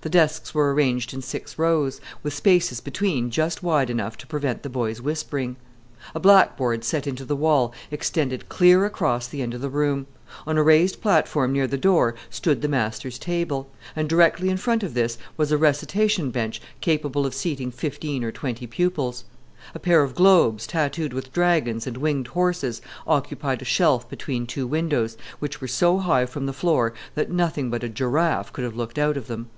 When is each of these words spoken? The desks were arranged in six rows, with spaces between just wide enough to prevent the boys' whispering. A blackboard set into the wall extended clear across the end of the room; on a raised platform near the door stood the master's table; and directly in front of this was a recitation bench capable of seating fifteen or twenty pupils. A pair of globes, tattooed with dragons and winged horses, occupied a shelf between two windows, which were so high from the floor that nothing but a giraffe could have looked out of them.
The 0.00 0.10
desks 0.10 0.52
were 0.52 0.74
arranged 0.74 1.14
in 1.14 1.22
six 1.22 1.60
rows, 1.60 2.00
with 2.24 2.34
spaces 2.34 2.80
between 2.80 3.30
just 3.30 3.62
wide 3.62 3.88
enough 3.88 4.16
to 4.18 4.26
prevent 4.26 4.64
the 4.64 4.68
boys' 4.68 5.00
whispering. 5.00 5.54
A 6.12 6.18
blackboard 6.18 6.82
set 6.82 7.06
into 7.06 7.24
the 7.24 7.36
wall 7.36 7.72
extended 7.88 8.48
clear 8.48 8.84
across 8.84 9.28
the 9.28 9.42
end 9.42 9.54
of 9.54 9.60
the 9.60 9.68
room; 9.70 10.08
on 10.44 10.58
a 10.58 10.62
raised 10.64 11.00
platform 11.00 11.52
near 11.52 11.68
the 11.68 11.78
door 11.78 12.16
stood 12.30 12.62
the 12.62 12.68
master's 12.68 13.16
table; 13.16 13.70
and 13.94 14.08
directly 14.08 14.48
in 14.50 14.56
front 14.56 14.82
of 14.82 14.94
this 14.94 15.18
was 15.36 15.52
a 15.52 15.56
recitation 15.58 16.32
bench 16.32 16.60
capable 16.80 17.24
of 17.24 17.32
seating 17.32 17.70
fifteen 17.70 18.24
or 18.24 18.32
twenty 18.32 18.66
pupils. 18.66 19.24
A 19.72 19.78
pair 19.78 20.02
of 20.02 20.16
globes, 20.16 20.66
tattooed 20.66 21.12
with 21.12 21.32
dragons 21.32 21.86
and 21.86 21.96
winged 21.96 22.26
horses, 22.26 22.82
occupied 23.06 23.62
a 23.62 23.64
shelf 23.64 24.10
between 24.10 24.48
two 24.48 24.66
windows, 24.66 25.16
which 25.38 25.60
were 25.60 25.68
so 25.68 25.98
high 25.98 26.26
from 26.26 26.46
the 26.46 26.52
floor 26.52 26.92
that 27.14 27.30
nothing 27.30 27.70
but 27.70 27.84
a 27.84 27.88
giraffe 27.88 28.52
could 28.52 28.64
have 28.64 28.74
looked 28.74 28.98
out 28.98 29.16
of 29.16 29.28
them. 29.28 29.48